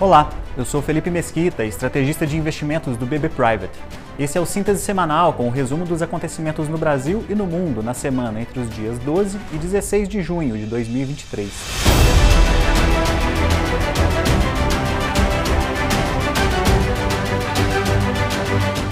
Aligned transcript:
Olá, 0.00 0.30
eu 0.56 0.64
sou 0.64 0.80
Felipe 0.80 1.10
Mesquita, 1.10 1.62
estrategista 1.62 2.26
de 2.26 2.34
investimentos 2.34 2.96
do 2.96 3.04
BB 3.04 3.28
Private. 3.28 3.78
Esse 4.18 4.38
é 4.38 4.40
o 4.40 4.46
síntese 4.46 4.80
semanal 4.80 5.34
com 5.34 5.46
o 5.46 5.50
resumo 5.50 5.84
dos 5.84 6.00
acontecimentos 6.00 6.70
no 6.70 6.78
Brasil 6.78 7.22
e 7.28 7.34
no 7.34 7.46
mundo 7.46 7.82
na 7.82 7.92
semana 7.92 8.40
entre 8.40 8.60
os 8.60 8.70
dias 8.70 8.98
12 9.00 9.38
e 9.52 9.58
16 9.58 10.08
de 10.08 10.22
junho 10.22 10.56
de 10.56 10.64
2023. 10.64 11.50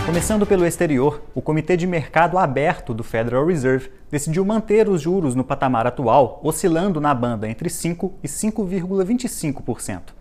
Começando 0.05 0.45
pelo 0.45 0.67
exterior, 0.67 1.23
o 1.35 1.41
Comitê 1.41 1.75
de 1.75 1.87
Mercado 1.87 2.37
Aberto 2.37 2.93
do 2.93 3.03
Federal 3.03 3.47
Reserve 3.47 3.91
decidiu 4.11 4.45
manter 4.45 4.91
os 4.91 5.01
juros 5.01 5.35
no 5.35 5.43
patamar 5.43 5.87
atual, 5.87 6.39
oscilando 6.45 7.01
na 7.01 7.15
banda 7.15 7.49
entre 7.49 7.71
5% 7.71 8.13
e 8.23 8.29
5,25%. 8.29 10.18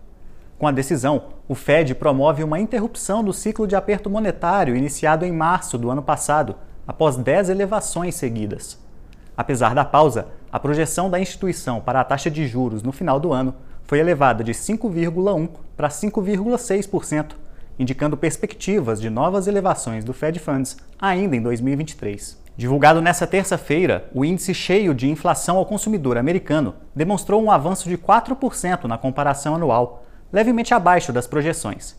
Com 0.58 0.66
a 0.66 0.72
decisão, 0.72 1.22
o 1.46 1.54
Fed 1.54 1.94
promove 1.94 2.42
uma 2.42 2.58
interrupção 2.58 3.22
do 3.22 3.32
ciclo 3.32 3.66
de 3.66 3.76
aperto 3.76 4.10
monetário 4.10 4.76
iniciado 4.76 5.24
em 5.24 5.32
março 5.32 5.78
do 5.78 5.90
ano 5.90 6.02
passado, 6.02 6.56
após 6.86 7.16
10 7.16 7.48
elevações 7.48 8.14
seguidas. 8.14 8.78
Apesar 9.36 9.74
da 9.74 9.84
pausa, 9.84 10.26
a 10.50 10.58
projeção 10.58 11.08
da 11.08 11.20
instituição 11.20 11.80
para 11.80 12.00
a 12.00 12.04
taxa 12.04 12.30
de 12.30 12.46
juros 12.46 12.82
no 12.82 12.90
final 12.90 13.20
do 13.20 13.32
ano 13.32 13.54
foi 13.84 14.00
elevada 14.00 14.42
de 14.42 14.52
5,1% 14.52 15.50
para 15.76 15.88
5,6% 15.88 17.34
indicando 17.78 18.16
perspectivas 18.16 19.00
de 19.00 19.08
novas 19.08 19.46
elevações 19.46 20.04
do 20.04 20.12
Fed 20.12 20.38
Funds 20.38 20.76
ainda 20.98 21.36
em 21.36 21.40
2023. 21.40 22.36
Divulgado 22.56 23.00
nesta 23.00 23.24
terça-feira, 23.24 24.10
o 24.12 24.24
índice 24.24 24.52
cheio 24.52 24.92
de 24.92 25.08
inflação 25.08 25.56
ao 25.56 25.64
consumidor 25.64 26.18
americano 26.18 26.74
demonstrou 26.94 27.40
um 27.40 27.52
avanço 27.52 27.88
de 27.88 27.96
4% 27.96 28.84
na 28.84 28.98
comparação 28.98 29.54
anual, 29.54 30.04
levemente 30.32 30.74
abaixo 30.74 31.12
das 31.12 31.26
projeções. 31.26 31.96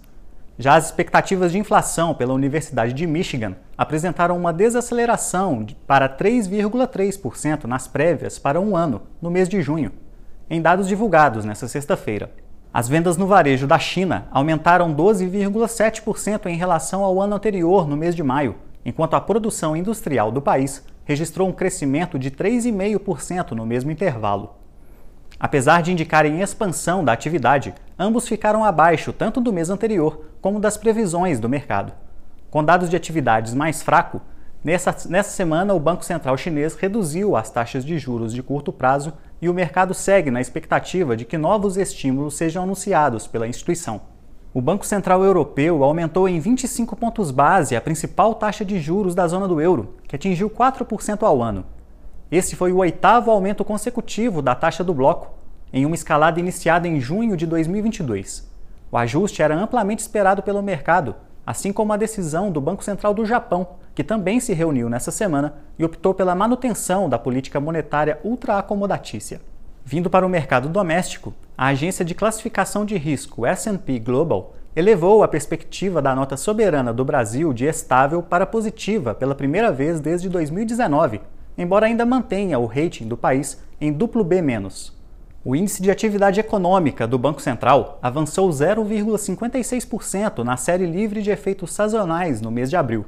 Já 0.58 0.76
as 0.76 0.88
expectativas 0.88 1.54
de 1.54 1.58
inflação 1.58 2.14
pela 2.14 2.34
Universidade 2.34 2.92
de 2.94 3.08
Michigan 3.08 3.56
apresentaram 3.78 4.38
uma 4.38 4.52
desaceleração 4.52 5.66
para 5.88 6.10
3,3% 6.10 7.64
nas 7.64 7.88
prévias 7.88 8.38
para 8.38 8.60
um 8.60 8.76
ano, 8.76 9.04
no 9.22 9.32
mês 9.32 9.48
de 9.48 9.62
junho, 9.62 9.92
em 10.50 10.62
dados 10.62 10.88
divulgados 10.88 11.46
nesta 11.46 11.68
sexta-feira. 11.68 12.30
As 12.74 12.90
vendas 12.90 13.16
no 13.16 13.26
varejo 13.26 13.66
da 13.66 13.80
China 13.80 14.28
aumentaram 14.32 14.94
12,7% 14.94 16.48
em 16.48 16.58
relação 16.58 17.04
ao 17.06 17.22
ano 17.22 17.36
anterior, 17.36 17.88
no 17.88 17.96
mês 17.96 18.14
de 18.14 18.22
maio, 18.22 18.58
enquanto 18.86 19.14
a 19.14 19.22
produção 19.22 19.78
industrial 19.78 20.30
do 20.32 20.42
país 20.42 20.86
registrou 21.06 21.48
um 21.48 21.54
crescimento 21.54 22.20
de 22.20 22.30
3,5% 22.30 23.52
no 23.52 23.66
mesmo 23.66 23.92
intervalo. 23.92 24.56
Apesar 25.40 25.82
de 25.82 25.94
indicarem 25.94 26.42
expansão 26.42 27.04
da 27.04 27.14
atividade, 27.14 27.74
ambos 27.98 28.28
ficaram 28.28 28.66
abaixo 28.66 29.14
tanto 29.14 29.40
do 29.40 29.54
mês 29.54 29.70
anterior 29.70 30.26
como 30.42 30.60
das 30.60 30.76
previsões 30.76 31.40
do 31.40 31.48
mercado. 31.48 31.94
Com 32.52 32.62
dados 32.62 32.90
de 32.90 32.96
atividades 32.98 33.54
mais 33.54 33.82
fraco, 33.82 34.20
nessa, 34.62 34.94
nessa 35.08 35.30
semana 35.30 35.74
o 35.74 35.80
Banco 35.80 36.04
Central 36.04 36.36
Chinês 36.38 36.76
reduziu 36.76 37.38
as 37.38 37.50
taxas 37.50 37.86
de 37.86 37.98
juros 37.98 38.34
de 38.34 38.44
curto 38.44 38.74
prazo 38.74 39.14
e 39.42 39.48
o 39.48 39.54
mercado 39.54 39.94
segue 39.94 40.30
na 40.30 40.42
expectativa 40.42 41.16
de 41.16 41.24
que 41.24 41.38
novos 41.38 41.78
estímulos 41.78 42.36
sejam 42.36 42.64
anunciados 42.64 43.26
pela 43.26 43.48
instituição. 43.48 44.02
O 44.54 44.62
Banco 44.62 44.86
Central 44.86 45.24
Europeu 45.24 45.84
aumentou 45.84 46.28
em 46.28 46.40
25 46.40 46.96
pontos 46.98 47.32
base 47.32 47.78
a 47.78 47.82
principal 47.82 48.34
taxa 48.36 48.66
de 48.66 48.78
juros 48.80 49.16
da 49.16 49.26
zona 49.28 49.48
do 49.48 49.62
euro, 49.62 49.96
que 50.06 50.16
atingiu 50.16 50.50
4% 50.50 51.24
ao 51.24 51.42
ano. 51.42 51.64
Esse 52.32 52.56
foi 52.56 52.72
o 52.72 52.78
oitavo 52.78 53.32
aumento 53.32 53.66
consecutivo 53.66 54.40
da 54.40 54.54
taxa 54.54 54.84
do 54.84 54.94
bloco, 54.94 55.32
em 55.74 55.84
uma 55.84 55.96
escalada 55.96 56.40
iniciada 56.40 56.88
em 56.88 57.00
junho 57.00 57.36
de 57.36 57.48
2022. 57.48 58.48
O 58.92 58.98
ajuste 58.98 59.42
era 59.42 59.56
amplamente 59.56 60.04
esperado 60.04 60.44
pelo 60.44 60.62
mercado, 60.62 61.16
assim 61.44 61.74
como 61.74 61.92
a 61.92 61.98
decisão 61.98 62.52
do 62.52 62.62
Banco 62.62 62.84
Central 62.84 63.16
do 63.16 63.26
Japão, 63.26 63.70
que 63.96 64.04
também 64.04 64.40
se 64.40 64.54
reuniu 64.54 64.88
nessa 64.90 65.10
semana 65.10 65.56
e 65.80 65.84
optou 65.84 66.14
pela 66.14 66.36
manutenção 66.36 67.10
da 67.10 67.18
política 67.18 67.60
monetária 67.60 68.20
ultra-acomodatícia. 68.24 69.42
Vindo 69.84 70.08
para 70.08 70.26
o 70.26 70.30
mercado 70.30 70.70
doméstico, 70.70 71.34
a 71.58 71.68
agência 71.68 72.06
de 72.06 72.14
classificação 72.14 72.86
de 72.86 72.96
risco 72.96 73.44
S&P 73.44 73.98
Global 73.98 74.54
elevou 74.76 75.24
a 75.24 75.28
perspectiva 75.28 76.00
da 76.00 76.14
nota 76.14 76.38
soberana 76.38 76.94
do 76.94 77.04
Brasil 77.04 77.52
de 77.54 77.66
estável 77.66 78.22
para 78.22 78.46
positiva 78.46 79.16
pela 79.16 79.34
primeira 79.34 79.72
vez 79.72 80.00
desde 80.00 80.30
2019, 80.30 81.22
embora 81.58 81.86
ainda 81.86 82.06
mantenha 82.06 82.60
o 82.60 82.66
rating 82.66 83.08
do 83.08 83.18
país 83.18 83.62
em 83.80 83.92
duplo 83.92 84.24
B-. 84.24 84.42
O 85.44 85.56
índice 85.56 85.82
de 85.82 85.90
atividade 85.90 86.40
econômica 86.40 87.08
do 87.08 87.18
Banco 87.18 87.42
Central 87.42 87.98
avançou 88.02 88.50
0,56% 88.50 90.44
na 90.44 90.58
série 90.58 90.86
livre 90.86 91.22
de 91.22 91.32
efeitos 91.32 91.72
sazonais 91.72 92.42
no 92.42 92.52
mês 92.52 92.70
de 92.70 92.76
abril. 92.76 93.06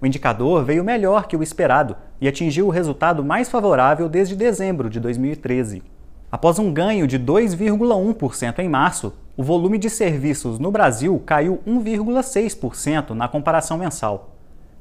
O 0.00 0.06
indicador 0.06 0.64
veio 0.64 0.84
melhor 0.84 1.26
que 1.26 1.36
o 1.36 1.42
esperado 1.42 1.96
e 2.20 2.28
atingiu 2.28 2.66
o 2.66 2.70
resultado 2.70 3.24
mais 3.24 3.48
favorável 3.48 4.08
desde 4.08 4.36
dezembro 4.36 4.90
de 4.90 5.00
2013. 5.00 5.82
Após 6.30 6.58
um 6.58 6.72
ganho 6.72 7.06
de 7.06 7.18
2,1% 7.18 8.58
em 8.58 8.68
março, 8.68 9.14
o 9.36 9.42
volume 9.42 9.78
de 9.78 9.88
serviços 9.88 10.58
no 10.58 10.70
Brasil 10.70 11.20
caiu 11.24 11.60
1,6% 11.66 13.10
na 13.10 13.28
comparação 13.28 13.78
mensal. 13.78 14.36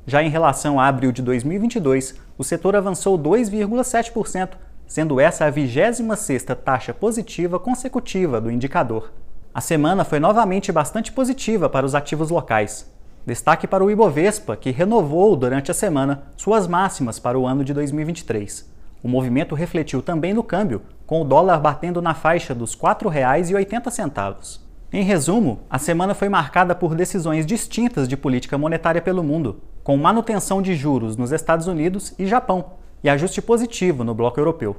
Já 0.05 0.21
em 0.23 0.29
relação 0.29 0.79
a 0.79 0.87
abril 0.87 1.11
de 1.11 1.21
2022, 1.21 2.15
o 2.37 2.43
setor 2.43 2.75
avançou 2.75 3.17
2,7%, 3.17 4.49
sendo 4.85 5.19
essa 5.19 5.45
a 5.45 5.51
26ª 5.51 6.55
taxa 6.55 6.93
positiva 6.93 7.59
consecutiva 7.59 8.39
do 8.39 8.51
indicador. 8.51 9.11
A 9.53 9.59
semana 9.59 10.05
foi 10.05 10.19
novamente 10.19 10.71
bastante 10.71 11.11
positiva 11.11 11.67
para 11.67 11.85
os 11.85 11.95
ativos 11.95 12.29
locais. 12.29 12.89
Destaque 13.25 13.67
para 13.67 13.83
o 13.83 13.91
Ibovespa, 13.91 14.55
que 14.55 14.71
renovou 14.71 15.35
durante 15.35 15.71
a 15.71 15.73
semana 15.73 16.23
suas 16.37 16.67
máximas 16.67 17.19
para 17.19 17.37
o 17.37 17.45
ano 17.45 17.63
de 17.63 17.73
2023. 17.73 18.69
O 19.03 19.07
movimento 19.07 19.55
refletiu 19.55 20.01
também 20.01 20.33
no 20.33 20.43
câmbio, 20.43 20.81
com 21.05 21.21
o 21.21 21.25
dólar 21.25 21.59
batendo 21.59 22.01
na 22.01 22.13
faixa 22.13 22.55
dos 22.55 22.73
R$ 22.73 22.81
4,80. 22.81 24.66
Em 24.91 25.03
resumo, 25.03 25.59
a 25.69 25.77
semana 25.77 26.13
foi 26.13 26.29
marcada 26.29 26.73
por 26.73 26.95
decisões 26.95 27.45
distintas 27.45 28.07
de 28.07 28.15
política 28.15 28.57
monetária 28.57 29.01
pelo 29.01 29.21
mundo, 29.21 29.61
com 29.83 29.97
manutenção 29.97 30.61
de 30.61 30.75
juros 30.75 31.17
nos 31.17 31.33
Estados 31.33 31.67
Unidos 31.67 32.13
e 32.17 32.25
Japão, 32.25 32.71
e 33.03 33.09
ajuste 33.09 33.41
positivo 33.41 34.05
no 34.05 34.15
bloco 34.15 34.39
europeu. 34.39 34.77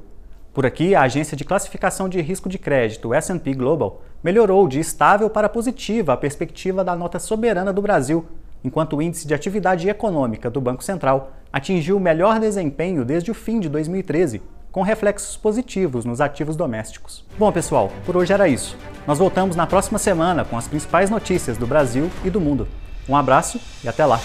Por 0.51 0.65
aqui, 0.65 0.95
a 0.95 1.03
agência 1.03 1.37
de 1.37 1.45
classificação 1.45 2.09
de 2.09 2.19
risco 2.21 2.49
de 2.49 2.57
crédito 2.57 3.13
S&P 3.13 3.53
Global 3.53 4.01
melhorou 4.23 4.67
de 4.67 4.79
estável 4.79 5.29
para 5.29 5.47
positiva 5.47 6.13
a 6.13 6.17
perspectiva 6.17 6.83
da 6.83 6.95
nota 6.95 7.19
soberana 7.19 7.71
do 7.71 7.79
Brasil, 7.79 8.25
enquanto 8.63 8.95
o 8.95 9.01
índice 9.03 9.27
de 9.27 9.35
atividade 9.35 9.87
econômica 9.87 10.49
do 10.49 10.59
Banco 10.59 10.83
Central 10.83 11.33
atingiu 11.53 11.97
o 11.97 11.99
melhor 11.99 12.39
desempenho 12.39 13.05
desde 13.05 13.29
o 13.29 13.35
fim 13.35 13.59
de 13.59 13.69
2013, 13.69 14.41
com 14.71 14.81
reflexos 14.81 15.35
positivos 15.37 16.05
nos 16.05 16.21
ativos 16.21 16.55
domésticos. 16.55 17.23
Bom, 17.37 17.51
pessoal, 17.51 17.91
por 18.05 18.15
hoje 18.17 18.33
era 18.33 18.47
isso. 18.47 18.77
Nós 19.07 19.19
voltamos 19.19 19.55
na 19.55 19.65
próxima 19.65 19.97
semana 19.97 20.45
com 20.45 20.57
as 20.57 20.67
principais 20.67 21.09
notícias 21.09 21.57
do 21.57 21.67
Brasil 21.67 22.09
e 22.23 22.29
do 22.29 22.39
mundo. 22.39 22.67
Um 23.07 23.15
abraço 23.15 23.59
e 23.83 23.87
até 23.87 24.05
lá! 24.05 24.19